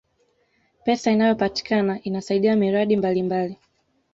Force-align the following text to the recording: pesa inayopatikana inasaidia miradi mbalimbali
pesa 0.85 1.11
inayopatikana 1.11 2.01
inasaidia 2.03 2.55
miradi 2.55 2.97
mbalimbali 2.97 3.57